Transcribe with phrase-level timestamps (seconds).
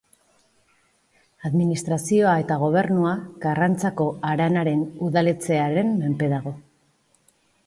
[1.49, 3.11] Administrazioa eta gobernua
[3.45, 6.61] Karrantzako Haranaren udaletxearen menpe dago.